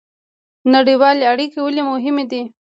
نړیوالې 0.73 1.23
اړیکې 1.31 1.59
ولې 1.61 1.81
مهمې 1.91 2.25
دي؟ 2.31 2.41